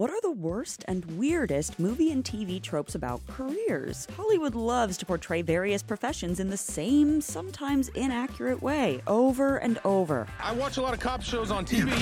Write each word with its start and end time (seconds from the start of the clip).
What 0.00 0.08
are 0.08 0.20
the 0.22 0.30
worst 0.30 0.82
and 0.88 1.04
weirdest 1.18 1.78
movie 1.78 2.10
and 2.10 2.24
TV 2.24 2.58
tropes 2.62 2.94
about 2.94 3.20
careers? 3.26 4.08
Hollywood 4.16 4.54
loves 4.54 4.96
to 4.96 5.04
portray 5.04 5.42
various 5.42 5.82
professions 5.82 6.40
in 6.40 6.48
the 6.48 6.56
same, 6.56 7.20
sometimes 7.20 7.90
inaccurate 7.90 8.62
way, 8.62 9.02
over 9.06 9.58
and 9.58 9.78
over. 9.84 10.26
I 10.42 10.54
watch 10.54 10.78
a 10.78 10.80
lot 10.80 10.94
of 10.94 11.00
cop 11.00 11.22
shows 11.22 11.50
on 11.50 11.66
TV. 11.66 11.92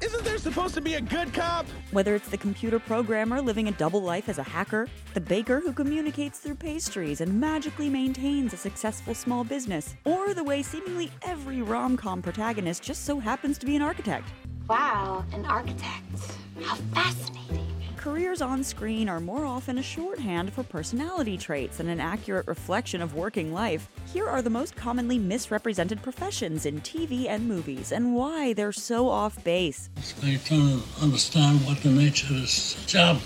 Isn't 0.00 0.22
there 0.22 0.38
supposed 0.38 0.76
to 0.76 0.80
be 0.80 0.94
a 0.94 1.00
good 1.00 1.34
cop? 1.34 1.66
Whether 1.90 2.14
it's 2.14 2.28
the 2.28 2.36
computer 2.36 2.78
programmer 2.78 3.42
living 3.42 3.66
a 3.66 3.72
double 3.72 4.02
life 4.02 4.28
as 4.28 4.38
a 4.38 4.44
hacker, 4.44 4.86
the 5.14 5.20
baker 5.20 5.58
who 5.58 5.72
communicates 5.72 6.38
through 6.38 6.54
pastries 6.54 7.22
and 7.22 7.40
magically 7.40 7.88
maintains 7.88 8.52
a 8.52 8.56
successful 8.56 9.16
small 9.16 9.42
business, 9.42 9.96
or 10.04 10.32
the 10.32 10.44
way 10.44 10.62
seemingly 10.62 11.10
every 11.22 11.62
rom 11.62 11.96
com 11.96 12.22
protagonist 12.22 12.84
just 12.84 13.04
so 13.04 13.18
happens 13.18 13.58
to 13.58 13.66
be 13.66 13.74
an 13.74 13.82
architect. 13.82 14.28
Wow, 14.68 15.24
an 15.32 15.44
architect. 15.44 16.37
How 16.62 16.76
fascinating. 16.94 17.66
Careers 17.96 18.40
on 18.40 18.62
screen 18.62 19.08
are 19.08 19.20
more 19.20 19.44
often 19.44 19.78
a 19.78 19.82
shorthand 19.82 20.52
for 20.52 20.62
personality 20.62 21.36
traits 21.36 21.78
than 21.78 21.88
an 21.88 22.00
accurate 22.00 22.46
reflection 22.46 23.02
of 23.02 23.14
working 23.14 23.52
life. 23.52 23.88
Here 24.12 24.26
are 24.26 24.40
the 24.40 24.50
most 24.50 24.76
commonly 24.76 25.18
misrepresented 25.18 26.02
professions 26.02 26.64
in 26.64 26.80
TV 26.80 27.28
and 27.28 27.46
movies 27.46 27.92
and 27.92 28.14
why 28.14 28.52
they're 28.52 28.72
so 28.72 29.08
off 29.08 29.42
base. 29.44 29.90
They 30.22 30.36
trying 30.36 30.80
to 30.80 30.82
understand 31.02 31.64
what 31.66 31.82
the 31.82 31.90
nature 31.90 32.32
of 32.32 32.40
this 32.40 32.84
job 32.86 33.20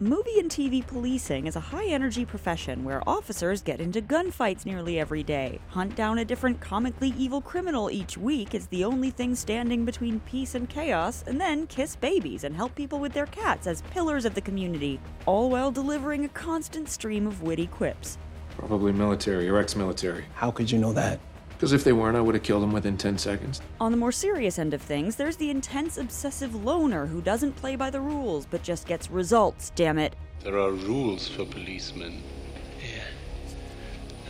Movie 0.00 0.38
and 0.38 0.50
TV 0.50 0.86
policing 0.86 1.46
is 1.46 1.56
a 1.56 1.60
high 1.60 1.86
energy 1.86 2.26
profession 2.26 2.84
where 2.84 3.02
officers 3.08 3.62
get 3.62 3.80
into 3.80 4.02
gunfights 4.02 4.66
nearly 4.66 5.00
every 5.00 5.22
day. 5.22 5.58
Hunt 5.70 5.96
down 5.96 6.18
a 6.18 6.24
different 6.24 6.60
comically 6.60 7.14
evil 7.16 7.40
criminal 7.40 7.90
each 7.90 8.18
week 8.18 8.54
is 8.54 8.66
the 8.66 8.84
only 8.84 9.08
thing 9.08 9.34
standing 9.34 9.86
between 9.86 10.20
peace 10.20 10.54
and 10.54 10.68
chaos, 10.68 11.24
and 11.26 11.40
then 11.40 11.66
kiss 11.66 11.96
babies 11.96 12.44
and 12.44 12.54
help 12.54 12.74
people 12.74 12.98
with 12.98 13.14
their 13.14 13.24
cats 13.24 13.66
as 13.66 13.80
pillars 13.90 14.26
of 14.26 14.34
the 14.34 14.40
community, 14.42 15.00
all 15.24 15.48
while 15.48 15.70
delivering 15.70 16.26
a 16.26 16.28
constant 16.28 16.90
stream 16.90 17.26
of 17.26 17.40
witty 17.40 17.66
quips. 17.66 18.18
Probably 18.58 18.92
military 18.92 19.48
or 19.48 19.56
ex 19.56 19.74
military. 19.74 20.26
How 20.34 20.50
could 20.50 20.70
you 20.70 20.76
know 20.78 20.92
that? 20.92 21.20
Because 21.56 21.72
if 21.72 21.84
they 21.84 21.94
weren't, 21.94 22.18
I 22.18 22.20
would 22.20 22.34
have 22.34 22.44
killed 22.44 22.62
them 22.62 22.72
within 22.72 22.98
10 22.98 23.16
seconds. 23.16 23.62
On 23.80 23.90
the 23.90 23.96
more 23.96 24.12
serious 24.12 24.58
end 24.58 24.74
of 24.74 24.82
things, 24.82 25.16
there's 25.16 25.36
the 25.36 25.48
intense 25.48 25.96
obsessive 25.96 26.54
loner 26.54 27.06
who 27.06 27.22
doesn't 27.22 27.56
play 27.56 27.76
by 27.76 27.88
the 27.88 28.00
rules 28.00 28.44
but 28.44 28.62
just 28.62 28.86
gets 28.86 29.10
results, 29.10 29.72
damn 29.74 29.98
it. 29.98 30.14
There 30.44 30.58
are 30.58 30.70
rules 30.70 31.26
for 31.28 31.46
policemen. 31.46 32.22
Yeah. 32.78 33.04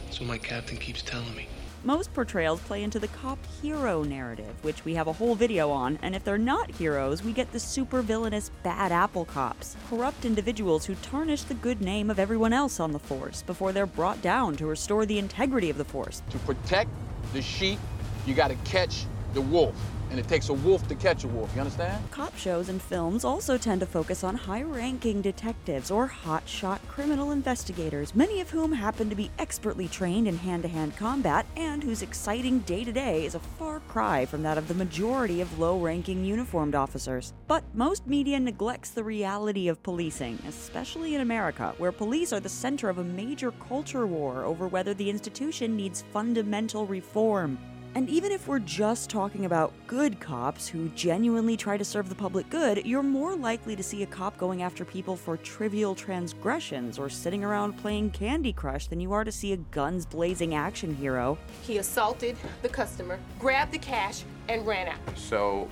That's 0.05 0.21
what 0.21 0.29
my 0.29 0.39
captain 0.39 0.77
keeps 0.77 1.03
telling 1.03 1.35
me. 1.35 1.49
Most 1.85 2.13
portrayals 2.15 2.61
play 2.63 2.83
into 2.83 2.99
the 2.99 3.09
cop 3.09 3.39
hero 3.61 4.03
narrative, 4.03 4.55
which 4.63 4.85
we 4.85 4.95
have 4.95 5.07
a 5.07 5.13
whole 5.13 5.35
video 5.35 5.71
on, 5.71 5.99
and 6.03 6.17
if 6.17 6.25
they're 6.25 6.39
not 6.39 6.71
heroes, 6.71 7.23
we 7.23 7.33
get 7.33 7.53
the 7.53 7.61
super 7.61 8.03
villainous 8.03 8.51
bad 8.63 8.91
apple 8.93 9.25
cops, 9.25 9.77
corrupt 9.89 10.25
individuals 10.25 10.85
who 10.85 10.95
tarnish 10.97 11.43
the 11.43 11.55
good 11.55 11.81
name 11.81 12.11
of 12.11 12.19
everyone 12.19 12.53
else 12.53 12.81
on 12.81 12.93
the 12.93 12.99
force 12.99 13.43
before 13.43 13.73
they're 13.73 13.87
brought 13.87 14.21
down 14.23 14.57
to 14.57 14.67
restore 14.67 15.07
the 15.07 15.19
integrity 15.19 15.71
of 15.71 15.79
the 15.79 15.85
force. 15.85 16.23
To 16.31 16.39
protect 16.39 16.91
the 17.33 17.43
sheep, 17.43 17.81
you 18.25 18.35
gotta 18.35 18.57
catch 18.57 19.07
the 19.35 19.41
wolf. 19.41 19.96
And 20.11 20.21
it 20.21 20.29
takes 20.29 20.49
a 20.49 20.55
wolf 20.55 20.87
to 20.89 20.95
catch 20.95 21.25
a 21.25 21.29
wolf, 21.29 21.51
you 21.55 21.61
understand? 21.61 22.11
Cop 22.11 22.37
shows 22.37 22.69
and 22.69 22.81
films 22.81 23.25
also 23.25 23.59
tend 23.59 23.81
to 23.81 23.87
focus 23.87 24.23
on 24.23 24.35
high 24.35 24.63
ranking 24.63 25.21
detectives 25.21 25.91
or 25.91 26.09
hotshot 26.09 26.79
criminal 26.89 27.33
investigators, 27.33 28.15
many 28.15 28.41
of 28.41 28.51
whom 28.51 28.73
happen 28.73 29.11
to 29.11 29.17
be 29.17 29.31
expertly 29.39 29.89
trained 29.89 30.29
in 30.29 30.39
hand 30.39 30.63
to 30.63 30.69
hand 30.69 30.97
combat 30.97 31.45
and 31.57 31.83
whose 31.83 32.03
exciting 32.03 32.61
day 32.61 32.85
to 32.85 32.93
day 32.93 33.25
is 33.25 33.35
a 33.35 33.41
far 33.41 33.81
cry 33.81 34.25
from 34.25 34.43
that 34.43 34.59
of 34.59 34.69
the 34.69 34.75
majority 34.75 35.41
of 35.41 35.59
low 35.59 35.79
ranking 35.79 36.25
uniformed 36.25 36.75
officers. 36.75 37.33
But 37.49 37.65
most 37.75 38.07
media 38.07 38.39
neglects 38.39 38.91
the 38.91 39.05
reality 39.05 39.69
of 39.69 39.83
policing, 39.83 40.39
especially 40.49 41.15
in 41.15 41.21
America, 41.21 41.75
where 41.79 41.93
police 41.93 42.33
are 42.33 42.41
the 42.41 42.49
center 42.49 42.89
of 42.89 42.99
a 42.99 43.05
major 43.05 43.51
culture 43.53 44.07
war 44.07 44.45
over 44.45 44.69
whether 44.69 44.95
the 44.95 45.11
institution 45.11 45.77
needs 45.77 46.05
fundamental 46.13 46.87
reform. 46.87 47.59
And 47.97 48.11
even 48.11 48.31
if 48.31 48.47
we're 48.47 48.59
just 48.59 49.09
talking 49.09 49.47
about 49.47 49.73
good 49.87 50.21
cops 50.21 50.69
who 50.69 50.91
genuinely 50.91 51.57
try 51.57 51.79
to 51.79 51.85
serve 51.85 52.11
the 52.11 52.15
public 52.15 52.51
good, 52.51 52.85
you're 52.85 53.03
more 53.03 53.35
likely 53.35 53.75
to 53.75 53.83
see 53.83 54.03
a 54.03 54.07
cop 54.07 54.37
going 54.37 54.63
after 54.63 54.85
people 54.85 55.17
for 55.17 55.39
trivial 55.39 55.95
transgressions 55.95 56.99
or 56.99 57.09
sitting 57.09 57.43
around 57.43 57.73
playing 57.79 58.11
Candy 58.11 58.53
Crush 58.53 58.87
than 58.89 59.01
you 59.01 59.15
are 59.15 59.25
to 59.25 59.33
see 59.33 59.55
a 59.55 59.57
guns 59.57 60.05
blazing 60.05 60.55
action 60.55 60.95
hero. 60.95 61.39
He 61.63 61.79
assaulted 61.79 62.37
the 62.61 62.69
customer, 62.69 63.19
grabbed 63.39 63.73
the 63.73 63.79
cash, 63.79 64.25
and 64.51 64.67
ran 64.67 64.89
out. 64.89 64.99
So, 65.19 65.67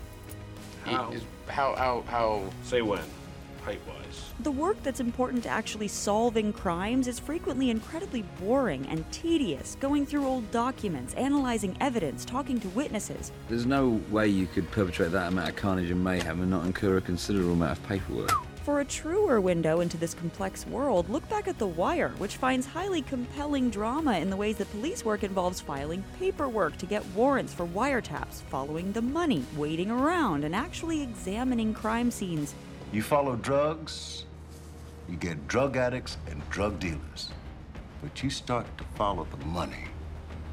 How? 0.87 1.11
Is, 1.11 1.25
how, 1.49 1.77
how, 1.77 2.05
how, 2.07 2.45
Say 2.63 2.81
when, 2.81 3.03
height 3.65 3.81
wise. 3.89 4.33
The 4.41 4.51
work 4.51 4.83
that's 4.83 5.01
important 5.01 5.43
to 5.45 5.49
actually 5.49 5.89
solving 5.89 6.53
crimes 6.53 7.09
is 7.09 7.19
frequently 7.19 7.71
incredibly 7.71 8.23
boring 8.41 8.87
and 8.87 9.11
tedious, 9.11 9.77
going 9.81 10.05
through 10.05 10.27
old 10.27 10.51
documents, 10.51 11.15
analyzing 11.15 11.77
evidence, 11.81 12.25
talking 12.25 12.61
to 12.61 12.69
witnesses. 12.69 13.33
There's 13.49 13.67
no 13.67 14.01
way 14.11 14.29
you 14.29 14.47
could 14.47 14.71
perpetrate 14.71 15.13
that 15.13 15.29
amount 15.29 15.49
of 15.49 15.57
carnage 15.57 15.91
and 15.91 16.05
mayhem 16.05 16.41
and 16.43 16.51
not 16.51 16.67
incur 16.67 16.99
a 16.99 17.01
considerable 17.01 17.53
amount 17.53 17.79
of 17.79 17.89
paperwork. 17.89 18.33
For 18.65 18.81
a 18.81 18.85
truer 18.85 19.43
window 19.43 19.81
into 19.81 19.99
this 19.99 20.15
complex 20.15 20.67
world, 20.67 21.11
look 21.11 21.29
back 21.29 21.49
at 21.49 21.59
The 21.59 21.67
Wire, 21.67 22.15
which 22.17 22.39
finds 22.39 22.67
highly 22.67 23.03
compelling 23.03 23.69
drama 23.69 24.17
in 24.17 24.31
the 24.31 24.39
ways 24.39 24.57
that 24.57 24.71
police 24.71 25.05
work 25.05 25.23
involves 25.23 25.61
filing 25.61 26.03
paperwork 26.19 26.79
to 26.79 26.87
get 26.87 27.05
warrants 27.09 27.53
for 27.53 27.67
wiretaps, 27.67 28.41
following 28.49 28.91
the 28.93 29.03
money, 29.03 29.45
waiting 29.55 29.91
around, 29.91 30.45
and 30.45 30.57
actually 30.57 31.03
examining 31.03 31.75
crime 31.75 32.11
scenes. 32.11 32.55
You 32.93 33.03
follow 33.03 33.37
drugs, 33.37 34.25
you 35.09 35.17
get 35.17 35.49
drug 35.49 35.77
addicts 35.77 36.17
and 36.31 36.49
drug 36.51 36.79
dealers. 36.79 37.31
But 38.03 38.23
you 38.23 38.31
start 38.31 38.67
to 38.79 38.85
follow 38.95 39.27
the 39.31 39.45
money, 39.47 39.87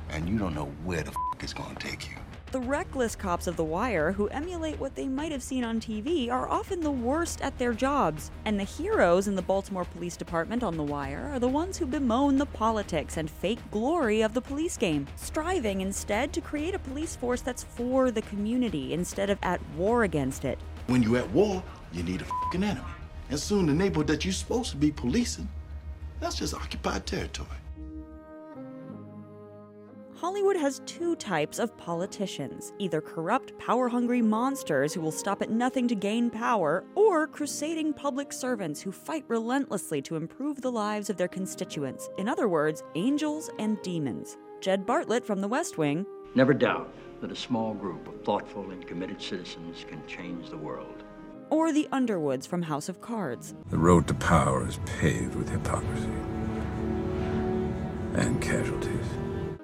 and 0.09 0.27
you 0.27 0.37
don't 0.37 0.55
know 0.55 0.71
where 0.83 1.03
the 1.03 1.11
f 1.11 1.15
it's 1.39 1.53
gonna 1.53 1.75
take 1.75 2.09
you. 2.09 2.15
The 2.51 2.59
reckless 2.59 3.15
cops 3.15 3.47
of 3.47 3.55
The 3.55 3.63
Wire, 3.63 4.11
who 4.11 4.27
emulate 4.27 4.77
what 4.77 4.95
they 4.95 5.07
might 5.07 5.31
have 5.31 5.41
seen 5.41 5.63
on 5.63 5.79
TV, 5.79 6.29
are 6.29 6.49
often 6.49 6.81
the 6.81 6.91
worst 6.91 7.41
at 7.41 7.57
their 7.57 7.73
jobs. 7.73 8.29
And 8.43 8.59
the 8.59 8.65
heroes 8.65 9.29
in 9.29 9.35
the 9.35 9.41
Baltimore 9.41 9.85
Police 9.85 10.17
Department 10.17 10.61
on 10.61 10.75
The 10.75 10.83
Wire 10.83 11.29
are 11.33 11.39
the 11.39 11.47
ones 11.47 11.77
who 11.77 11.85
bemoan 11.85 12.37
the 12.37 12.45
politics 12.45 13.15
and 13.15 13.29
fake 13.29 13.59
glory 13.71 14.21
of 14.21 14.33
the 14.33 14.41
police 14.41 14.75
game, 14.75 15.07
striving 15.15 15.79
instead 15.79 16.33
to 16.33 16.41
create 16.41 16.75
a 16.75 16.79
police 16.79 17.15
force 17.15 17.39
that's 17.39 17.63
for 17.63 18.11
the 18.11 18.21
community 18.23 18.93
instead 18.93 19.29
of 19.29 19.39
at 19.41 19.61
war 19.77 20.03
against 20.03 20.43
it. 20.43 20.59
When 20.87 21.01
you're 21.01 21.19
at 21.19 21.31
war, 21.31 21.63
you 21.93 22.03
need 22.03 22.21
a 22.21 22.25
fucking 22.25 22.63
enemy. 22.63 22.85
And 23.29 23.39
soon 23.39 23.67
the 23.67 23.73
neighborhood 23.73 24.07
that 24.07 24.25
you're 24.25 24.33
supposed 24.33 24.71
to 24.71 24.77
be 24.77 24.91
policing, 24.91 25.47
that's 26.19 26.35
just 26.35 26.53
occupied 26.53 27.05
territory. 27.05 27.47
Hollywood 30.21 30.55
has 30.55 30.83
two 30.85 31.15
types 31.15 31.57
of 31.57 31.75
politicians 31.77 32.73
either 32.77 33.01
corrupt, 33.01 33.57
power 33.57 33.89
hungry 33.89 34.21
monsters 34.21 34.93
who 34.93 35.01
will 35.01 35.11
stop 35.11 35.41
at 35.41 35.49
nothing 35.49 35.87
to 35.87 35.95
gain 35.95 36.29
power, 36.29 36.83
or 36.93 37.25
crusading 37.25 37.91
public 37.91 38.31
servants 38.31 38.81
who 38.81 38.91
fight 38.91 39.25
relentlessly 39.27 39.99
to 40.03 40.17
improve 40.17 40.61
the 40.61 40.71
lives 40.71 41.09
of 41.09 41.17
their 41.17 41.27
constituents. 41.27 42.07
In 42.19 42.29
other 42.29 42.47
words, 42.47 42.83
angels 42.93 43.49
and 43.57 43.81
demons. 43.81 44.37
Jed 44.59 44.85
Bartlet 44.85 45.25
from 45.25 45.41
The 45.41 45.47
West 45.47 45.79
Wing. 45.79 46.05
Never 46.35 46.53
doubt 46.53 46.93
that 47.19 47.31
a 47.31 47.35
small 47.35 47.73
group 47.73 48.07
of 48.07 48.23
thoughtful 48.23 48.69
and 48.69 48.85
committed 48.85 49.19
citizens 49.19 49.83
can 49.87 50.05
change 50.05 50.51
the 50.51 50.57
world. 50.57 51.03
Or 51.51 51.73
the 51.73 51.87
Underwoods 51.91 52.47
from 52.47 52.61
House 52.61 52.87
of 52.87 53.01
Cards. 53.01 53.53
The 53.69 53.77
road 53.77 54.07
to 54.07 54.13
power 54.13 54.65
is 54.65 54.79
paved 54.85 55.35
with 55.35 55.49
hypocrisy 55.49 56.09
and 58.13 58.41
casualties. 58.41 59.05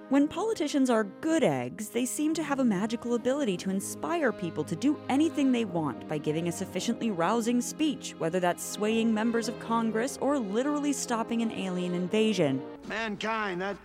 When 0.09 0.27
politicians 0.27 0.89
are 0.89 1.05
good 1.21 1.45
eggs, 1.45 1.87
they 1.87 2.05
seem 2.05 2.33
to 2.33 2.43
have 2.43 2.59
a 2.59 2.65
magical 2.65 3.15
ability 3.15 3.55
to 3.57 3.69
inspire 3.69 4.33
people 4.33 4.65
to 4.65 4.75
do 4.75 4.99
anything 5.07 5.53
they 5.53 5.63
want 5.63 6.07
by 6.09 6.17
giving 6.17 6.49
a 6.49 6.51
sufficiently 6.51 7.09
rousing 7.09 7.61
speech, 7.61 8.15
whether 8.17 8.41
that's 8.41 8.65
swaying 8.65 9.13
members 9.13 9.47
of 9.47 9.57
Congress 9.59 10.17
or 10.19 10.37
literally 10.37 10.91
stopping 10.91 11.41
an 11.41 11.53
alien 11.53 11.93
invasion. 11.93 12.61
Mankind, 12.87 13.61
that 13.61 13.77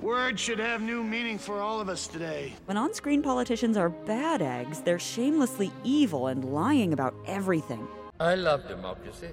word 0.00 0.38
should 0.38 0.58
have 0.58 0.80
new 0.80 1.02
meaning 1.02 1.38
for 1.38 1.60
all 1.60 1.80
of 1.80 1.88
us 1.88 2.06
today. 2.06 2.54
When 2.66 2.76
on 2.76 2.94
screen 2.94 3.22
politicians 3.22 3.76
are 3.76 3.88
bad 3.88 4.42
eggs, 4.42 4.80
they're 4.80 4.98
shamelessly 4.98 5.72
evil 5.84 6.28
and 6.28 6.44
lying 6.44 6.92
about 6.92 7.14
everything. 7.26 7.86
I 8.20 8.34
love 8.34 8.66
democracy. 8.68 9.30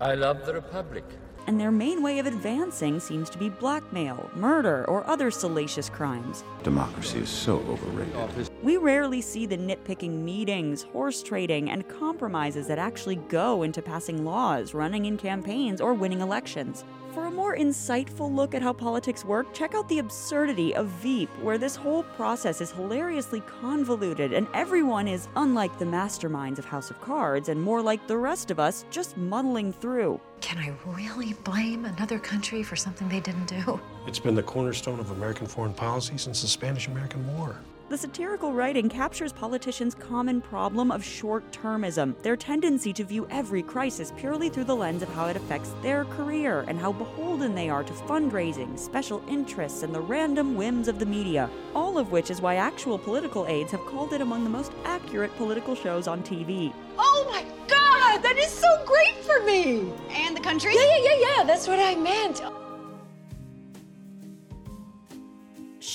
I 0.00 0.14
love 0.14 0.46
the 0.46 0.54
Republic 0.54 1.04
and 1.50 1.60
their 1.60 1.72
main 1.72 2.00
way 2.00 2.18
of 2.18 2.26
advancing 2.26 3.00
seems 3.00 3.28
to 3.30 3.38
be 3.38 3.48
blackmail, 3.48 4.30
murder, 4.34 4.84
or 4.88 5.04
other 5.08 5.30
salacious 5.30 5.88
crimes. 5.88 6.44
Democracy 6.62 7.18
is 7.18 7.28
so 7.28 7.58
overrated. 7.68 8.48
We 8.62 8.76
rarely 8.76 9.20
see 9.20 9.46
the 9.46 9.56
nitpicking 9.56 10.22
meetings, 10.22 10.82
horse 10.82 11.24
trading, 11.24 11.70
and 11.70 11.88
compromises 11.88 12.66
that 12.68 12.78
actually 12.78 13.16
go 13.16 13.64
into 13.64 13.82
passing 13.82 14.24
laws, 14.24 14.74
running 14.74 15.06
in 15.06 15.16
campaigns, 15.16 15.80
or 15.80 15.92
winning 15.92 16.20
elections. 16.20 16.84
For 17.12 17.26
a 17.26 17.30
more 17.30 17.56
insightful 17.56 18.32
look 18.32 18.54
at 18.54 18.62
how 18.62 18.72
politics 18.72 19.24
work, 19.24 19.52
check 19.52 19.74
out 19.74 19.88
the 19.88 19.98
absurdity 19.98 20.76
of 20.76 20.86
Veep, 20.86 21.28
where 21.42 21.58
this 21.58 21.74
whole 21.74 22.04
process 22.04 22.60
is 22.60 22.70
hilariously 22.70 23.40
convoluted 23.40 24.32
and 24.32 24.46
everyone 24.54 25.08
is, 25.08 25.26
unlike 25.34 25.76
the 25.80 25.84
masterminds 25.84 26.58
of 26.58 26.64
House 26.64 26.88
of 26.88 27.00
Cards, 27.00 27.48
and 27.48 27.60
more 27.60 27.82
like 27.82 28.06
the 28.06 28.16
rest 28.16 28.52
of 28.52 28.60
us, 28.60 28.84
just 28.92 29.16
muddling 29.16 29.72
through. 29.72 30.20
Can 30.40 30.58
I 30.58 30.72
really 30.86 31.32
blame 31.42 31.84
another 31.84 32.20
country 32.20 32.62
for 32.62 32.76
something 32.76 33.08
they 33.08 33.18
didn't 33.18 33.46
do? 33.46 33.80
It's 34.06 34.20
been 34.20 34.36
the 34.36 34.42
cornerstone 34.44 35.00
of 35.00 35.10
American 35.10 35.48
foreign 35.48 35.74
policy 35.74 36.16
since 36.16 36.42
the 36.42 36.48
Spanish 36.48 36.86
American 36.86 37.26
War. 37.36 37.56
The 37.90 37.98
satirical 37.98 38.52
writing 38.52 38.88
captures 38.88 39.32
politicians' 39.32 39.96
common 39.96 40.40
problem 40.40 40.92
of 40.92 41.02
short 41.02 41.50
termism, 41.50 42.16
their 42.22 42.36
tendency 42.36 42.92
to 42.92 43.02
view 43.02 43.26
every 43.30 43.64
crisis 43.64 44.12
purely 44.16 44.48
through 44.48 44.66
the 44.70 44.76
lens 44.76 45.02
of 45.02 45.12
how 45.12 45.26
it 45.26 45.34
affects 45.34 45.74
their 45.82 46.04
career 46.04 46.64
and 46.68 46.78
how 46.78 46.92
beholden 46.92 47.52
they 47.52 47.68
are 47.68 47.82
to 47.82 47.92
fundraising, 47.92 48.78
special 48.78 49.24
interests, 49.28 49.82
and 49.82 49.92
the 49.92 50.00
random 50.00 50.54
whims 50.54 50.86
of 50.86 51.00
the 51.00 51.04
media. 51.04 51.50
All 51.74 51.98
of 51.98 52.12
which 52.12 52.30
is 52.30 52.40
why 52.40 52.54
actual 52.54 52.96
political 52.96 53.44
aides 53.48 53.72
have 53.72 53.84
called 53.86 54.12
it 54.12 54.20
among 54.20 54.44
the 54.44 54.50
most 54.50 54.70
accurate 54.84 55.36
political 55.36 55.74
shows 55.74 56.06
on 56.06 56.22
TV. 56.22 56.72
Oh 56.96 57.26
my 57.28 57.42
god, 57.66 58.22
that 58.22 58.38
is 58.38 58.52
so 58.52 58.68
great 58.86 59.16
for 59.24 59.44
me! 59.44 59.92
And 60.12 60.36
the 60.36 60.40
country? 60.40 60.76
Yeah, 60.76 60.86
yeah, 60.86 61.02
yeah, 61.02 61.36
yeah, 61.38 61.44
that's 61.44 61.66
what 61.66 61.80
I 61.80 61.96
meant. 61.96 62.40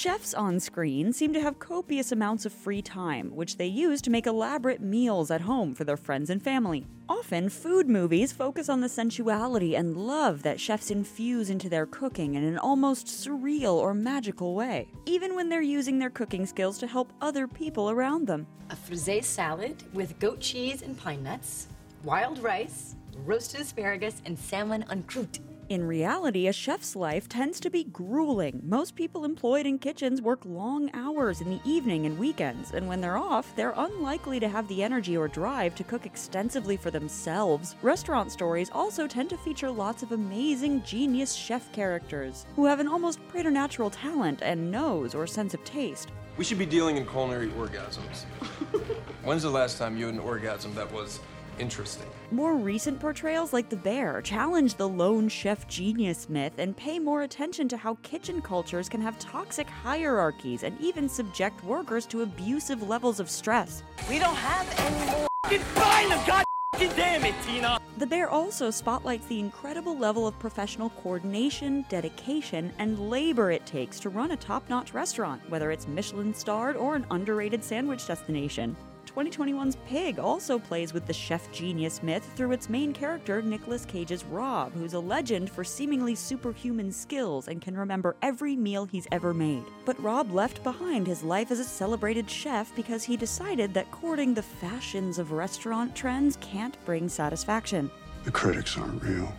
Chefs 0.06 0.36
on 0.36 0.60
screen 0.60 1.12
seem 1.12 1.34
to 1.34 1.42
have 1.42 1.58
copious 1.58 2.12
amounts 2.12 2.46
of 2.46 2.54
free 2.54 2.84
time, 2.84 3.36
which 3.36 3.58
they 3.58 3.66
use 3.66 4.04
to 4.04 4.12
make 4.12 4.28
elaborate 4.28 4.80
meals 4.80 5.32
at 5.32 5.42
home 5.42 5.74
for 5.74 5.84
their 5.84 5.98
friends 5.98 6.30
and 6.30 6.44
family. 6.44 6.86
Often, 7.10 7.50
food 7.50 7.90
movies 7.90 8.32
focus 8.32 8.70
on 8.70 8.82
the 8.82 8.88
sensuality 8.88 9.74
and 9.76 9.98
love 9.98 10.44
that 10.44 10.60
chefs 10.60 10.92
infuse 10.92 11.50
into 11.50 11.70
their 11.70 11.88
cooking 11.88 12.36
in 12.36 12.44
an 12.44 12.60
almost 12.60 13.08
surreal 13.08 13.74
or 13.74 13.96
magical 13.96 14.54
way, 14.54 14.88
even 15.08 15.36
when 15.36 15.50
they're 15.50 15.64
using 15.64 15.98
their 15.98 16.12
cooking 16.12 16.46
skills 16.46 16.78
to 16.78 16.86
help 16.86 17.12
other 17.20 17.48
people 17.48 17.90
around 17.90 18.28
them. 18.28 18.46
A 18.70 18.76
frisee 18.76 19.22
salad 19.22 19.82
with 19.92 20.20
goat 20.20 20.40
cheese 20.40 20.84
and 20.84 20.96
pine 20.96 21.24
nuts, 21.24 21.66
wild 22.04 22.38
rice, 22.44 22.94
roasted 23.26 23.62
asparagus, 23.62 24.22
and 24.24 24.38
salmon 24.38 24.86
en 24.92 25.02
croûte. 25.02 25.40
In 25.68 25.84
reality, 25.84 26.48
a 26.48 26.54
chef's 26.54 26.96
life 26.96 27.28
tends 27.28 27.60
to 27.62 27.72
be 27.72 27.86
grueling. 27.86 28.62
Most 28.64 28.96
people 28.96 29.26
employed 29.26 29.66
in 29.66 29.80
kitchens 29.80 30.22
work 30.22 30.46
long 30.46 30.92
hours 30.94 31.42
in 31.42 31.50
the 31.50 31.60
evening 31.66 32.06
and 32.06 32.20
weekends, 32.20 32.72
and 32.72 32.88
when 32.88 33.02
they're 33.02 33.18
off, 33.18 33.56
they're 33.56 33.74
unlikely 33.76 34.40
to 34.42 34.48
have 34.48 34.68
the 34.68 34.84
energy 34.84 35.18
or 35.18 35.28
drive 35.28 35.74
to 35.74 35.84
cook 35.84 36.06
extensively 36.06 36.78
for 36.78 36.92
themselves. 36.92 37.76
Restaurant 37.82 38.32
stories 38.32 38.70
also 38.74 39.08
tend 39.08 39.28
to 39.32 39.38
feature 39.38 39.72
lots 39.72 40.04
of 40.04 40.12
amazing, 40.12 40.84
genius 40.84 41.34
chef 41.34 41.72
characters 41.72 42.46
who 42.56 42.66
have 42.66 42.80
an 42.80 42.88
almost 42.88 43.28
preternatural 43.28 43.90
talent 43.90 44.44
and 44.44 44.70
nose 44.70 45.16
or 45.16 45.26
sense 45.26 45.56
of 45.56 45.64
taste. 45.64 46.12
We 46.38 46.44
should 46.44 46.60
be 46.60 46.68
dealing 46.68 46.98
in 46.98 47.08
culinary 47.08 47.50
orgasms. 47.50 48.26
When's 49.24 49.42
the 49.42 49.50
last 49.50 49.80
time 49.80 49.98
you 49.98 50.06
had 50.06 50.14
an 50.14 50.20
orgasm 50.20 50.76
that 50.76 50.92
was 50.94 51.22
interesting? 51.60 52.08
More 52.32 52.56
recent 52.56 53.00
portrayals 53.00 53.54
like 53.54 53.70
The 53.70 53.76
Bear 53.76 54.22
challenge 54.22 54.76
the 54.76 54.90
lone 54.90 55.30
chef 55.30 55.68
genius 55.68 56.28
myth 56.30 56.54
and 56.58 56.76
pay 56.76 57.00
more 57.00 57.24
attention 57.24 57.68
to 57.70 57.78
how 57.78 57.98
kitchen 58.04 58.42
cultures 58.42 58.90
can 58.90 59.02
have 59.02 59.20
toxic 59.20 59.70
hierarchies 59.70 60.64
and 60.64 60.80
even 60.82 61.08
subject 61.08 61.64
workers 61.64 62.06
to 62.08 62.24
abusive 62.24 62.88
levels 62.88 63.20
of 63.20 63.30
stress. 63.30 63.84
We 64.10 64.20
don't 64.20 64.36
have 64.36 64.80
any 64.80 65.12
more. 65.12 65.28
Find 65.76 66.12
them, 66.12 66.20
God 66.26 66.46
damn 66.78 67.24
it, 67.26 67.36
Tina! 67.46 67.80
The 67.98 68.06
Bear 68.06 68.30
also 68.30 68.70
spotlights 68.70 69.28
the 69.28 69.40
incredible 69.40 69.98
level 69.98 70.28
of 70.28 70.38
professional 70.40 70.90
coordination, 70.90 71.86
dedication, 71.88 72.74
and 72.80 73.10
labor 73.10 73.52
it 73.52 73.66
takes 73.66 74.00
to 74.02 74.10
run 74.10 74.32
a 74.32 74.38
top 74.38 74.70
notch 74.70 74.94
restaurant, 74.94 75.42
whether 75.50 75.72
it's 75.72 75.88
Michelin 75.88 76.34
starred 76.34 76.76
or 76.76 76.96
an 76.96 77.06
underrated 77.12 77.64
sandwich 77.64 78.06
destination. 78.08 78.76
2021's 79.16 79.78
Pig 79.88 80.20
also 80.20 80.60
plays 80.60 80.94
with 80.94 81.06
the 81.06 81.14
chef 81.14 81.50
genius 81.54 82.04
myth 82.04 82.30
through 82.36 82.52
its 82.52 82.68
main 82.68 82.92
character, 82.92 83.42
Nicolas 83.42 83.86
Cage's 83.86 84.26
Rob, 84.26 84.74
who's 84.74 84.94
a 84.94 85.00
legend 85.00 85.50
for 85.50 85.64
seemingly 85.64 86.16
superhuman 86.16 86.92
skills 86.92 87.48
and 87.48 87.62
can 87.62 87.78
remember 87.78 88.18
every 88.22 88.58
meal 88.58 88.84
he's 88.84 89.08
ever 89.14 89.34
made. 89.34 89.64
But 89.86 90.02
Rob 90.04 90.32
left 90.32 90.62
behind 90.64 91.08
his 91.08 91.24
life 91.24 91.50
as 91.50 91.60
a 91.60 91.64
celebrated 91.64 92.30
chef 92.30 92.76
because 92.76 93.06
he 93.06 93.16
decided 93.16 93.74
that 93.74 93.90
courting 93.90 94.34
the 94.34 94.44
fashions 94.44 95.18
of 95.18 95.32
restaurant 95.32 95.96
trends 95.96 96.38
can't 96.42 96.78
bring 96.84 97.08
satisfaction. 97.08 97.90
The 98.26 98.32
critics 98.32 98.78
aren't 98.78 99.02
real, 99.02 99.34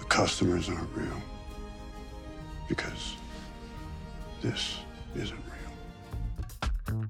the 0.00 0.04
customers 0.04 0.68
aren't 0.68 0.94
real. 0.94 1.22
Because 2.68 3.16
this 4.42 4.80
isn't 5.14 5.40
real. 6.90 7.08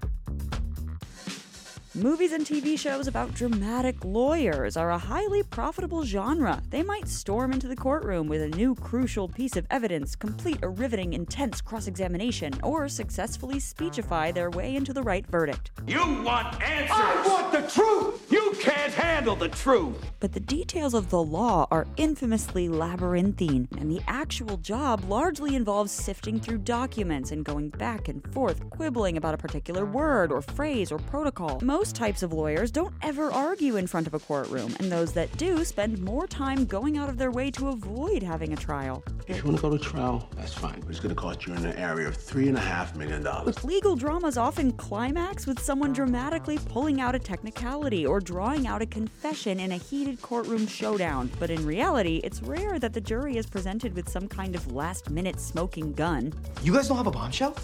Movies 2.02 2.32
and 2.32 2.44
TV 2.44 2.76
shows 2.76 3.06
about 3.06 3.32
dramatic 3.32 4.04
lawyers 4.04 4.76
are 4.76 4.90
a 4.90 4.98
highly 4.98 5.44
profitable 5.44 6.02
genre. 6.04 6.60
They 6.68 6.82
might 6.82 7.06
storm 7.06 7.52
into 7.52 7.68
the 7.68 7.76
courtroom 7.76 8.26
with 8.26 8.42
a 8.42 8.48
new 8.48 8.74
crucial 8.74 9.28
piece 9.28 9.54
of 9.54 9.68
evidence, 9.70 10.16
complete 10.16 10.58
a 10.62 10.68
riveting, 10.68 11.12
intense 11.12 11.60
cross 11.60 11.86
examination, 11.86 12.54
or 12.64 12.88
successfully 12.88 13.60
speechify 13.60 14.32
their 14.32 14.50
way 14.50 14.74
into 14.74 14.92
the 14.92 15.02
right 15.04 15.24
verdict. 15.28 15.70
You 15.86 16.00
want 16.24 16.60
answers! 16.60 16.90
I 16.90 17.24
want 17.24 17.52
the 17.52 17.70
truth! 17.70 18.32
You 18.32 18.52
can't 18.58 18.92
handle 18.92 19.36
the 19.36 19.50
truth! 19.50 19.94
But 20.18 20.32
the 20.32 20.40
details 20.40 20.94
of 20.94 21.08
the 21.08 21.22
law 21.22 21.68
are 21.70 21.86
infamously 21.96 22.68
labyrinthine, 22.68 23.68
and 23.78 23.88
the 23.88 24.00
actual 24.08 24.56
job 24.56 25.04
largely 25.08 25.54
involves 25.54 25.92
sifting 25.92 26.40
through 26.40 26.58
documents 26.58 27.30
and 27.30 27.44
going 27.44 27.68
back 27.68 28.08
and 28.08 28.26
forth, 28.32 28.68
quibbling 28.70 29.16
about 29.16 29.34
a 29.34 29.38
particular 29.38 29.84
word 29.84 30.32
or 30.32 30.42
phrase 30.42 30.90
or 30.90 30.98
protocol. 30.98 31.60
Most 31.62 31.91
types 31.92 32.22
of 32.22 32.32
lawyers 32.32 32.70
don't 32.70 32.94
ever 33.02 33.30
argue 33.30 33.76
in 33.76 33.86
front 33.86 34.06
of 34.06 34.14
a 34.14 34.18
courtroom, 34.18 34.74
and 34.78 34.90
those 34.90 35.12
that 35.12 35.36
do 35.36 35.64
spend 35.64 36.00
more 36.00 36.26
time 36.26 36.64
going 36.64 36.98
out 36.98 37.08
of 37.08 37.18
their 37.18 37.30
way 37.30 37.50
to 37.52 37.68
avoid 37.68 38.22
having 38.22 38.52
a 38.52 38.56
trial. 38.56 39.04
If 39.28 39.38
you 39.38 39.44
want 39.44 39.56
to 39.58 39.62
go 39.62 39.76
to 39.76 39.82
trial, 39.82 40.28
that's 40.36 40.52
fine. 40.54 40.80
But 40.80 40.90
it's 40.90 41.00
going 41.00 41.14
to 41.14 41.20
cost 41.20 41.46
you 41.46 41.54
in 41.54 41.62
the 41.62 41.78
area 41.78 42.08
of 42.08 42.16
three 42.16 42.48
and 42.48 42.56
a 42.56 42.60
half 42.60 42.96
million 42.96 43.22
dollars. 43.22 43.62
Legal 43.64 43.94
dramas 43.94 44.36
often 44.36 44.72
climax 44.72 45.46
with 45.46 45.60
someone 45.60 45.92
dramatically 45.92 46.58
pulling 46.68 47.00
out 47.00 47.14
a 47.14 47.18
technicality 47.18 48.04
or 48.04 48.20
drawing 48.20 48.66
out 48.66 48.82
a 48.82 48.86
confession 48.86 49.60
in 49.60 49.72
a 49.72 49.76
heated 49.76 50.20
courtroom 50.22 50.66
showdown. 50.66 51.30
But 51.38 51.50
in 51.50 51.64
reality, 51.64 52.20
it's 52.24 52.42
rare 52.42 52.78
that 52.78 52.92
the 52.92 53.00
jury 53.00 53.36
is 53.36 53.46
presented 53.46 53.94
with 53.94 54.08
some 54.08 54.28
kind 54.28 54.54
of 54.54 54.72
last 54.72 55.10
minute 55.10 55.38
smoking 55.38 55.92
gun. 55.92 56.32
You 56.62 56.72
guys 56.72 56.88
don't 56.88 56.96
have 56.96 57.06
a 57.06 57.10
bombshell? 57.10 57.56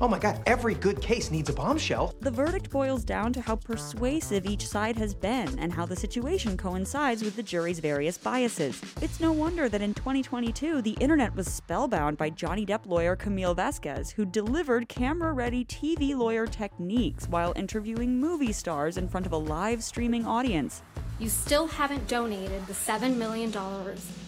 Oh 0.00 0.08
my 0.08 0.18
god, 0.18 0.42
every 0.46 0.74
good 0.74 1.00
case 1.00 1.30
needs 1.30 1.50
a 1.50 1.52
bombshell. 1.52 2.14
The 2.20 2.30
verdict 2.30 2.70
boils 2.70 3.04
down 3.04 3.32
to 3.34 3.40
how 3.40 3.56
persuasive 3.56 4.46
each 4.46 4.66
side 4.66 4.96
has 4.96 5.14
been 5.14 5.58
and 5.58 5.72
how 5.72 5.86
the 5.86 5.94
situation 5.94 6.56
coincides 6.56 7.22
with 7.22 7.36
the 7.36 7.42
jury's 7.42 7.78
various 7.78 8.18
biases. 8.18 8.80
It's 9.00 9.20
no 9.20 9.32
wonder 9.32 9.68
that 9.68 9.82
in 9.82 9.94
2022, 9.94 10.82
the 10.82 10.96
internet 11.00 11.34
was 11.36 11.46
spellbound 11.46 12.16
by 12.16 12.30
Johnny 12.30 12.66
Depp 12.66 12.86
lawyer 12.86 13.14
Camille 13.14 13.54
Vasquez, 13.54 14.10
who 14.10 14.24
delivered 14.24 14.88
camera 14.88 15.32
ready 15.32 15.64
TV 15.66 16.16
lawyer 16.16 16.46
techniques 16.46 17.28
while 17.28 17.52
interviewing 17.54 18.18
movie 18.18 18.52
stars 18.52 18.96
in 18.96 19.08
front 19.08 19.26
of 19.26 19.32
a 19.32 19.36
live 19.36 19.84
streaming 19.84 20.26
audience. 20.26 20.82
You 21.20 21.28
still 21.28 21.68
haven't 21.68 22.08
donated 22.08 22.66
the 22.66 22.72
$7 22.72 23.16
million 23.16 23.52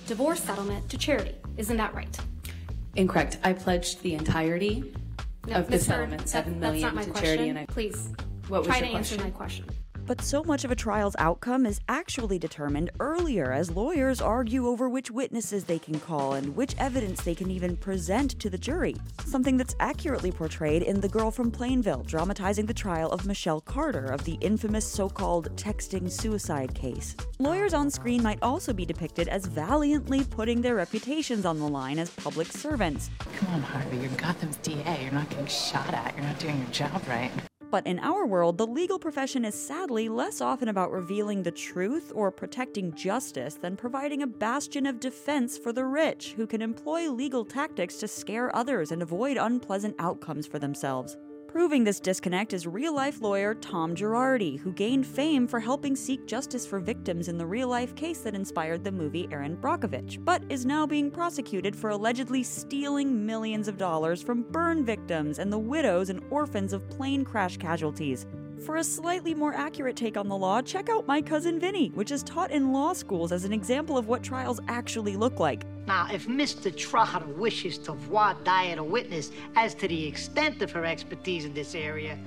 divorce 0.07 0.41
settlement 0.41 0.89
to 0.91 0.99
charity. 0.99 1.35
Isn't 1.57 1.79
that 1.79 1.95
right? 1.95 2.17
Incorrect. 2.95 3.39
I 3.43 3.55
pledged 3.55 4.03
the 4.03 4.15
entirety 4.15 4.95
No, 5.47 5.57
of 5.57 5.69
the 5.69 5.79
settlement, 5.79 6.23
that- 6.23 6.29
seven 6.29 6.59
million 6.61 6.83
not 6.83 6.95
my 6.95 7.05
to 7.05 7.11
question. 7.11 7.27
charity, 7.27 7.49
and 7.51 7.59
I 7.59 7.67
Please, 7.67 8.09
What 8.49 8.61
was 8.61 8.67
try 8.69 8.81
to 8.81 8.87
answer 8.87 9.17
my 9.23 9.31
question. 9.31 9.67
But 10.07 10.21
so 10.21 10.45
much 10.45 10.65
of 10.65 10.71
a 10.71 10.77
trial's 10.77 11.17
outcome 11.19 11.65
is 11.65 11.81
actually 11.89 12.39
determined 12.39 12.91
earlier 13.01 13.53
as 13.53 13.71
lawyers 13.71 14.21
argue 14.21 14.67
over 14.67 14.89
which 14.89 15.11
witnesses 15.11 15.65
they 15.65 15.79
can 15.79 15.99
call 15.99 16.35
and 16.35 16.55
which 16.55 16.75
evidence 16.79 17.23
they 17.23 17.35
can 17.35 17.51
even 17.51 17.75
present 17.77 18.39
to 18.41 18.51
the 18.51 18.59
jury. 18.59 18.97
Something 19.25 19.57
that's 19.57 19.75
accurately 19.81 20.31
portrayed 20.31 20.83
in 20.83 21.01
The 21.01 21.09
Girl 21.09 21.31
from 21.31 21.51
Plainville, 21.51 22.03
dramatizing 22.03 22.67
the 22.67 22.75
trial 22.75 23.11
of 23.13 23.25
Michelle 23.25 23.63
Carter 23.63 24.05
of 24.05 24.25
the 24.25 24.37
infamous 24.43 24.87
so 24.87 25.09
called 25.09 25.57
texting 25.57 26.11
suicide 26.11 26.75
case. 26.75 27.17
Lawyers 27.39 27.73
on 27.73 27.91
screen 27.91 28.23
might 28.23 28.43
also 28.43 28.75
be 28.75 28.85
depicted 28.85 29.29
as 29.29 29.47
valiantly 29.47 30.23
putting 30.25 30.61
their 30.61 30.75
reputations 30.75 31.47
on 31.47 31.59
the 31.59 31.69
line 31.69 31.99
as 31.99 32.11
public 32.11 32.49
servants. 32.49 33.09
Come 33.37 33.55
on, 33.55 33.63
Harvey, 33.63 33.97
you're 33.97 34.11
Gotham's 34.11 34.57
DA. 34.59 35.03
You're 35.03 35.13
not 35.13 35.31
getting 35.31 35.47
shot 35.47 35.95
at. 35.95 36.15
You're 36.15 36.27
not 36.27 36.39
doing 36.39 36.59
your 36.59 36.69
job 36.69 37.03
right. 37.09 37.33
But 37.75 37.89
in 37.89 37.99
our 37.99 38.25
world, 38.25 38.57
the 38.57 38.69
legal 38.69 39.01
profession 39.01 39.45
is 39.45 39.53
sadly 39.53 40.09
less 40.09 40.41
often 40.41 40.69
about 40.69 40.93
revealing 40.93 41.43
the 41.43 41.51
truth 41.51 42.13
or 42.15 42.31
protecting 42.31 42.95
justice 42.95 43.55
than 43.55 43.77
providing 43.77 44.23
a 44.23 44.29
bastion 44.29 44.87
of 44.87 45.01
defense 45.01 45.59
for 45.59 45.73
the 45.73 45.85
rich 45.85 46.35
who 46.37 46.47
can 46.47 46.63
employ 46.63 47.11
legal 47.11 47.45
tactics 47.45 47.97
to 47.97 48.07
scare 48.07 48.55
others 48.55 48.93
and 48.93 49.03
avoid 49.03 49.37
unpleasant 49.37 49.97
outcomes 49.99 50.47
for 50.47 50.61
themselves. 50.61 51.17
Proving 51.55 51.85
this 51.85 52.01
disconnect 52.01 52.53
is 52.53 52.67
real 52.67 52.93
life 52.93 53.21
lawyer 53.21 53.55
Tom 53.55 53.95
Girardi, 53.95 54.59
who 54.59 54.73
gained 54.73 55.07
fame 55.07 55.47
for 55.47 55.61
helping 55.61 55.95
seek 55.95 56.27
justice 56.27 56.67
for 56.67 56.81
victims 56.81 57.29
in 57.29 57.39
the 57.39 57.47
real 57.47 57.69
life 57.69 57.95
case 57.95 58.19
that 58.23 58.35
inspired 58.35 58.83
the 58.83 58.91
movie 58.91 59.29
Erin 59.31 59.57
Brockovich, 59.57 60.19
but 60.25 60.43
is 60.49 60.67
now 60.67 60.85
being 60.85 61.13
prosecuted 61.13 61.77
for 61.77 61.91
allegedly 61.91 62.43
stealing 62.43 63.25
millions 63.25 63.69
of 63.69 63.79
dollars 63.79 64.21
from 64.21 64.43
burn 64.51 64.85
victims 64.85 65.39
and 65.39 65.53
the 65.53 65.57
widows 65.57 66.11
and 66.11 66.25
orphans 66.29 66.73
of 66.73 66.91
plane 66.91 67.25
crash 67.25 67.57
casualties. 67.57 68.27
For 68.63 68.77
a 68.77 68.85
slightly 68.85 69.35
more 69.35 69.53
accurate 69.53 69.97
take 69.97 70.17
on 70.17 70.29
the 70.29 70.37
law, 70.37 70.63
check 70.63 70.89
out 70.89 71.07
My 71.07 71.21
Cousin 71.21 71.61
Vinny, 71.61 71.89
which 71.91 72.11
is 72.11 72.23
taught 72.23 72.51
in 72.51 72.73
law 72.73 72.93
schools 72.93 73.31
as 73.33 73.45
an 73.45 73.53
example 73.53 73.99
of 73.99 74.09
what 74.09 74.23
trials 74.23 74.61
actually 74.69 75.17
look 75.17 75.39
like. 75.39 75.65
Now, 75.87 76.09
if 76.11 76.27
Mr. 76.27 76.75
Trotter 76.75 77.27
wishes 77.37 77.77
to 77.79 77.93
voir 77.93 78.37
dire 78.43 78.79
a 78.79 78.83
witness 78.83 79.33
as 79.57 79.75
to 79.75 79.89
the 79.89 80.07
extent 80.07 80.63
of 80.63 80.71
her 80.71 80.85
expertise 80.85 81.45
in 81.45 81.53
this 81.53 81.75
area, 81.75 82.19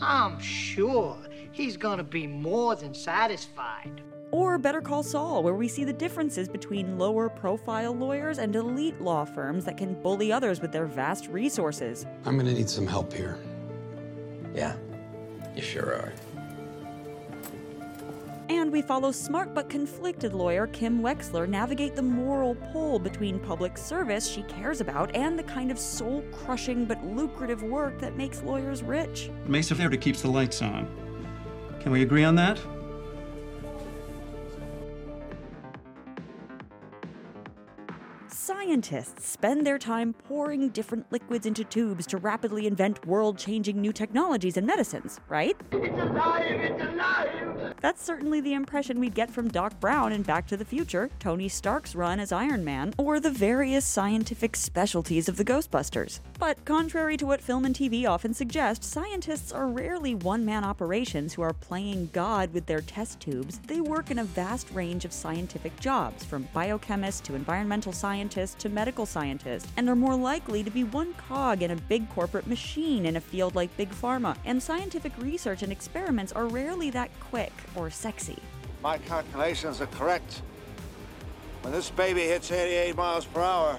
I'm 0.00 0.40
sure 0.40 1.18
he's 1.52 1.76
gonna 1.76 2.04
be 2.04 2.26
more 2.26 2.74
than 2.74 2.94
satisfied. 2.94 4.00
Or 4.30 4.56
Better 4.56 4.80
Call 4.80 5.02
Saul, 5.02 5.42
where 5.42 5.54
we 5.54 5.68
see 5.68 5.84
the 5.84 5.92
differences 5.92 6.48
between 6.48 6.98
lower 6.98 7.28
profile 7.28 7.92
lawyers 7.94 8.38
and 8.38 8.56
elite 8.56 8.98
law 8.98 9.26
firms 9.26 9.66
that 9.66 9.76
can 9.76 9.92
bully 10.00 10.32
others 10.32 10.62
with 10.62 10.72
their 10.72 10.86
vast 10.86 11.28
resources. 11.28 12.06
I'm 12.24 12.38
gonna 12.38 12.54
need 12.54 12.70
some 12.70 12.86
help 12.86 13.12
here. 13.12 13.38
Yeah, 14.54 14.74
you 15.54 15.62
sure 15.62 15.94
are. 15.94 16.12
And 18.48 18.70
we 18.70 18.82
follow 18.82 19.12
smart 19.12 19.54
but 19.54 19.68
conflicted 19.68 20.34
lawyer 20.34 20.66
Kim 20.66 21.00
Wexler 21.00 21.48
navigate 21.48 21.96
the 21.96 22.02
moral 22.02 22.54
pull 22.72 22.98
between 22.98 23.38
public 23.38 23.78
service 23.78 24.26
she 24.26 24.42
cares 24.42 24.80
about 24.80 25.14
and 25.16 25.38
the 25.38 25.42
kind 25.42 25.70
of 25.70 25.78
soul 25.78 26.22
crushing 26.32 26.84
but 26.84 27.02
lucrative 27.04 27.62
work 27.62 27.98
that 27.98 28.16
makes 28.16 28.42
lawyers 28.42 28.82
rich. 28.82 29.30
Mesa 29.46 29.74
Verde 29.74 29.96
keeps 29.96 30.22
the 30.22 30.28
lights 30.28 30.60
on. 30.60 30.86
Can 31.80 31.92
we 31.92 32.02
agree 32.02 32.24
on 32.24 32.34
that? 32.36 32.60
Scientists 38.72 39.28
spend 39.28 39.66
their 39.66 39.76
time 39.76 40.14
pouring 40.14 40.70
different 40.70 41.04
liquids 41.12 41.44
into 41.44 41.62
tubes 41.62 42.06
to 42.06 42.16
rapidly 42.16 42.66
invent 42.66 43.06
world 43.06 43.36
changing 43.36 43.78
new 43.78 43.92
technologies 43.92 44.56
and 44.56 44.66
medicines, 44.66 45.20
right? 45.28 45.54
It's 45.72 46.00
alive! 46.00 46.42
It's 46.46 46.82
alive! 46.82 47.74
That's 47.82 48.02
certainly 48.02 48.40
the 48.40 48.54
impression 48.54 48.98
we'd 48.98 49.14
get 49.14 49.30
from 49.30 49.48
Doc 49.48 49.78
Brown 49.78 50.12
in 50.12 50.22
Back 50.22 50.46
to 50.46 50.56
the 50.56 50.64
Future, 50.64 51.10
Tony 51.18 51.48
Stark's 51.50 51.94
run 51.94 52.18
as 52.18 52.32
Iron 52.32 52.64
Man, 52.64 52.94
or 52.96 53.20
the 53.20 53.30
various 53.30 53.84
scientific 53.84 54.56
specialties 54.56 55.28
of 55.28 55.36
the 55.36 55.44
Ghostbusters. 55.44 56.20
But 56.38 56.64
contrary 56.64 57.18
to 57.18 57.26
what 57.26 57.42
film 57.42 57.66
and 57.66 57.74
TV 57.74 58.08
often 58.08 58.32
suggest, 58.32 58.84
scientists 58.84 59.52
are 59.52 59.66
rarely 59.66 60.14
one 60.14 60.46
man 60.46 60.64
operations 60.64 61.34
who 61.34 61.42
are 61.42 61.52
playing 61.52 62.08
God 62.14 62.52
with 62.54 62.64
their 62.64 62.80
test 62.80 63.20
tubes. 63.20 63.60
They 63.66 63.80
work 63.80 64.10
in 64.10 64.20
a 64.20 64.24
vast 64.24 64.70
range 64.70 65.04
of 65.04 65.12
scientific 65.12 65.78
jobs, 65.78 66.24
from 66.24 66.48
biochemists 66.54 67.22
to 67.24 67.34
environmental 67.34 67.92
scientist 67.92 68.61
to 68.62 68.68
medical 68.68 69.04
scientist, 69.04 69.68
and 69.76 69.88
are 69.88 69.96
more 69.96 70.16
likely 70.16 70.62
to 70.62 70.70
be 70.70 70.84
one 70.84 71.12
cog 71.14 71.62
in 71.62 71.72
a 71.72 71.76
big 71.76 72.08
corporate 72.10 72.46
machine 72.46 73.06
in 73.06 73.16
a 73.16 73.20
field 73.20 73.54
like 73.54 73.76
Big 73.76 73.90
Pharma. 73.90 74.36
And 74.44 74.62
scientific 74.62 75.12
research 75.18 75.62
and 75.62 75.70
experiments 75.70 76.32
are 76.32 76.46
rarely 76.46 76.88
that 76.90 77.10
quick 77.20 77.52
or 77.74 77.90
sexy. 77.90 78.38
My 78.82 78.98
calculations 78.98 79.80
are 79.80 79.86
correct. 79.86 80.42
When 81.62 81.72
this 81.72 81.90
baby 81.90 82.22
hits 82.22 82.50
88 82.50 82.96
miles 82.96 83.24
per 83.24 83.40
hour, 83.40 83.78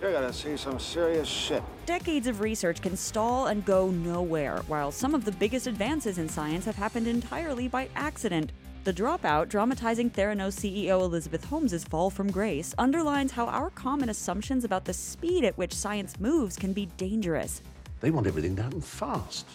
you're 0.00 0.12
gonna 0.12 0.32
see 0.32 0.56
some 0.56 0.78
serious 0.78 1.28
shit. 1.28 1.62
Decades 1.86 2.26
of 2.26 2.40
research 2.40 2.82
can 2.82 2.96
stall 2.96 3.46
and 3.46 3.64
go 3.64 3.90
nowhere, 3.90 4.62
while 4.66 4.92
some 4.92 5.14
of 5.14 5.24
the 5.24 5.32
biggest 5.32 5.66
advances 5.66 6.18
in 6.18 6.28
science 6.28 6.64
have 6.64 6.76
happened 6.76 7.06
entirely 7.06 7.68
by 7.68 7.88
accident. 7.94 8.52
The 8.84 8.92
Dropout, 8.92 9.48
dramatizing 9.48 10.10
Theranos 10.10 10.60
CEO 10.60 11.00
Elizabeth 11.00 11.42
Holmes's 11.46 11.84
fall 11.84 12.10
from 12.10 12.30
grace, 12.30 12.74
underlines 12.76 13.32
how 13.32 13.46
our 13.46 13.70
common 13.70 14.10
assumptions 14.10 14.62
about 14.62 14.84
the 14.84 14.92
speed 14.92 15.42
at 15.42 15.56
which 15.56 15.72
science 15.72 16.20
moves 16.20 16.54
can 16.54 16.74
be 16.74 16.84
dangerous. 16.98 17.62
They 18.02 18.10
want 18.10 18.26
everything 18.26 18.54
to 18.56 18.62
happen 18.62 18.82
fast. 18.82 19.46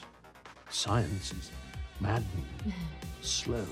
Science 0.71 1.31
is 1.33 1.51
maddening, 1.99 2.43
slow. 3.21 3.67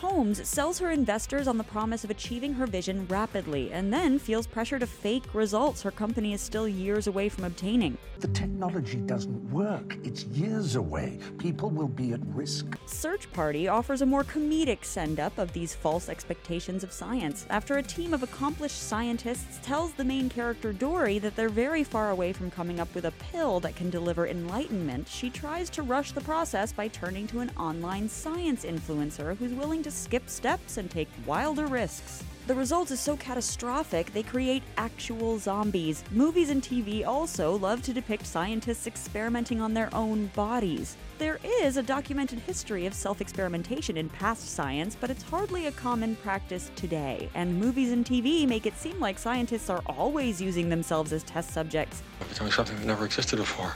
Holmes 0.00 0.46
sells 0.48 0.78
her 0.78 0.92
investors 0.92 1.48
on 1.48 1.58
the 1.58 1.64
promise 1.64 2.04
of 2.04 2.10
achieving 2.10 2.54
her 2.54 2.68
vision 2.68 3.04
rapidly 3.08 3.72
and 3.72 3.92
then 3.92 4.16
feels 4.20 4.46
pressure 4.46 4.78
to 4.78 4.86
fake 4.86 5.24
results 5.34 5.82
her 5.82 5.90
company 5.90 6.32
is 6.32 6.40
still 6.40 6.68
years 6.68 7.08
away 7.08 7.28
from 7.28 7.42
obtaining. 7.42 7.98
The 8.20 8.28
technology 8.28 8.98
doesn't 8.98 9.50
work. 9.50 9.96
It's 10.04 10.22
years 10.24 10.76
away. 10.76 11.18
People 11.38 11.70
will 11.70 11.88
be 11.88 12.12
at 12.12 12.20
risk. 12.26 12.78
Search 12.86 13.30
Party 13.32 13.66
offers 13.66 14.02
a 14.02 14.06
more 14.06 14.22
comedic 14.22 14.84
send 14.84 15.18
up 15.18 15.36
of 15.36 15.52
these 15.52 15.74
false 15.74 16.08
expectations 16.08 16.84
of 16.84 16.92
science 16.92 17.46
after 17.50 17.78
a 17.78 17.82
team 17.82 18.14
of 18.14 18.22
accomplished 18.22 18.80
scientists 18.80 19.58
tells 19.64 19.92
the 19.94 20.04
main 20.04 20.28
character 20.28 20.72
Dory 20.72 21.18
that 21.18 21.34
they're 21.34 21.48
very 21.48 21.82
far 21.82 22.10
away 22.10 22.32
from 22.32 22.52
coming 22.52 22.78
up 22.78 22.92
with 22.94 23.06
a 23.06 23.12
pill 23.32 23.58
that 23.60 23.74
can 23.74 23.90
deliver 23.90 24.28
enlightenment. 24.28 25.08
She 25.08 25.28
tries 25.28 25.68
to 25.70 25.82
rush 25.82 26.12
the 26.12 26.20
process 26.20 26.72
by 26.72 26.86
turning 26.86 27.26
to 27.28 27.40
an 27.40 27.50
online 27.58 28.08
science 28.08 28.64
influencer 28.64 29.36
who's 29.36 29.52
willing 29.52 29.82
to 29.82 29.87
skip 29.94 30.28
steps 30.28 30.76
and 30.76 30.90
take 30.90 31.08
wilder 31.26 31.66
risks. 31.66 32.24
The 32.48 32.54
result 32.54 32.90
is 32.90 32.98
so 32.98 33.14
catastrophic, 33.14 34.10
they 34.14 34.22
create 34.22 34.62
actual 34.78 35.38
zombies. 35.38 36.02
Movies 36.10 36.48
and 36.48 36.62
TV 36.62 37.06
also 37.06 37.56
love 37.56 37.82
to 37.82 37.92
depict 37.92 38.24
scientists 38.24 38.86
experimenting 38.86 39.60
on 39.60 39.74
their 39.74 39.94
own 39.94 40.28
bodies. 40.28 40.96
There 41.18 41.38
is 41.44 41.76
a 41.76 41.82
documented 41.82 42.38
history 42.38 42.86
of 42.86 42.94
self 42.94 43.20
experimentation 43.20 43.98
in 43.98 44.08
past 44.08 44.48
science, 44.48 44.96
but 44.98 45.10
it's 45.10 45.22
hardly 45.22 45.66
a 45.66 45.72
common 45.72 46.16
practice 46.16 46.70
today. 46.74 47.28
And 47.34 47.60
movies 47.60 47.92
and 47.92 48.02
TV 48.02 48.48
make 48.48 48.64
it 48.64 48.78
seem 48.78 48.98
like 48.98 49.18
scientists 49.18 49.68
are 49.68 49.82
always 49.84 50.40
using 50.40 50.70
themselves 50.70 51.12
as 51.12 51.24
test 51.24 51.50
subjects. 51.50 52.02
I'm 52.22 52.28
becoming 52.28 52.52
something 52.52 52.78
that 52.78 52.86
never 52.86 53.04
existed 53.04 53.36
before. 53.36 53.74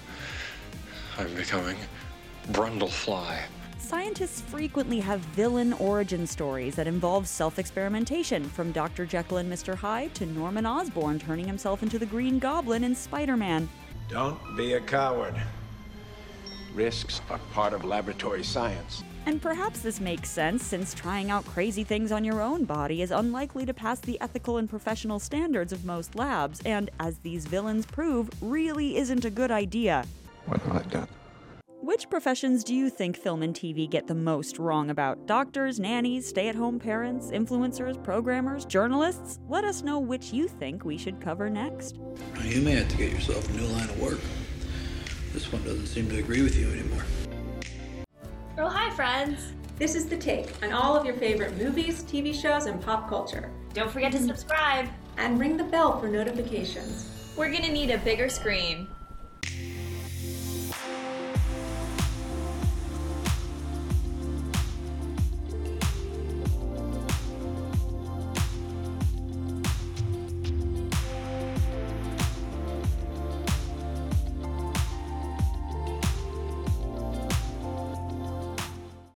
I'm 1.18 1.34
becoming 1.34 1.76
Brundlefly. 2.52 3.38
Scientists 3.82 4.40
frequently 4.40 5.00
have 5.00 5.20
villain 5.34 5.72
origin 5.74 6.24
stories 6.24 6.76
that 6.76 6.86
involve 6.86 7.26
self 7.26 7.58
experimentation, 7.58 8.44
from 8.44 8.70
Dr. 8.70 9.04
Jekyll 9.04 9.38
and 9.38 9.52
Mr. 9.52 9.74
Hyde 9.74 10.14
to 10.14 10.24
Norman 10.24 10.64
Osborn 10.64 11.18
turning 11.18 11.46
himself 11.46 11.82
into 11.82 11.98
the 11.98 12.06
Green 12.06 12.38
Goblin 12.38 12.84
in 12.84 12.94
Spider 12.94 13.36
Man. 13.36 13.68
Don't 14.08 14.38
be 14.56 14.74
a 14.74 14.80
coward. 14.80 15.34
Risks 16.74 17.20
are 17.28 17.40
part 17.52 17.74
of 17.74 17.84
laboratory 17.84 18.44
science. 18.44 19.02
And 19.26 19.42
perhaps 19.42 19.80
this 19.80 20.00
makes 20.00 20.30
sense 20.30 20.64
since 20.64 20.94
trying 20.94 21.30
out 21.30 21.44
crazy 21.44 21.82
things 21.82 22.12
on 22.12 22.24
your 22.24 22.40
own 22.40 22.64
body 22.64 23.02
is 23.02 23.10
unlikely 23.10 23.66
to 23.66 23.74
pass 23.74 23.98
the 23.98 24.18
ethical 24.20 24.58
and 24.58 24.70
professional 24.70 25.18
standards 25.18 25.72
of 25.72 25.84
most 25.84 26.14
labs, 26.14 26.62
and 26.64 26.88
as 27.00 27.18
these 27.18 27.46
villains 27.46 27.84
prove, 27.84 28.30
really 28.40 28.96
isn't 28.96 29.24
a 29.24 29.30
good 29.30 29.50
idea. 29.50 30.06
What 30.46 30.60
have 30.62 30.76
I 30.76 30.88
done? 30.88 31.08
Which 31.82 32.08
professions 32.08 32.62
do 32.62 32.76
you 32.76 32.88
think 32.88 33.16
film 33.16 33.42
and 33.42 33.52
TV 33.52 33.90
get 33.90 34.06
the 34.06 34.14
most 34.14 34.60
wrong 34.60 34.88
about? 34.88 35.26
Doctors, 35.26 35.80
nannies, 35.80 36.28
stay 36.28 36.48
at 36.48 36.54
home 36.54 36.78
parents, 36.78 37.32
influencers, 37.32 38.00
programmers, 38.04 38.64
journalists? 38.64 39.40
Let 39.48 39.64
us 39.64 39.82
know 39.82 39.98
which 39.98 40.32
you 40.32 40.46
think 40.46 40.84
we 40.84 40.96
should 40.96 41.20
cover 41.20 41.50
next. 41.50 41.98
You 42.44 42.60
may 42.60 42.76
have 42.76 42.86
to 42.86 42.96
get 42.96 43.10
yourself 43.10 43.50
a 43.50 43.52
new 43.54 43.66
line 43.66 43.88
of 43.88 44.00
work. 44.00 44.20
This 45.32 45.52
one 45.52 45.64
doesn't 45.64 45.88
seem 45.88 46.08
to 46.10 46.18
agree 46.20 46.42
with 46.42 46.56
you 46.56 46.70
anymore. 46.70 47.04
Oh, 48.58 48.68
hi, 48.68 48.94
friends! 48.94 49.52
This 49.76 49.96
is 49.96 50.06
The 50.06 50.16
Take 50.16 50.62
on 50.62 50.72
all 50.72 50.94
of 50.94 51.04
your 51.04 51.16
favorite 51.16 51.58
movies, 51.58 52.04
TV 52.04 52.32
shows, 52.32 52.66
and 52.66 52.80
pop 52.80 53.08
culture. 53.08 53.50
Don't 53.74 53.90
forget 53.90 54.12
to 54.12 54.20
subscribe 54.20 54.88
and 55.16 55.40
ring 55.40 55.56
the 55.56 55.64
bell 55.64 55.98
for 55.98 56.06
notifications. 56.06 57.32
We're 57.36 57.50
gonna 57.50 57.72
need 57.72 57.90
a 57.90 57.98
bigger 57.98 58.28
screen. 58.28 58.86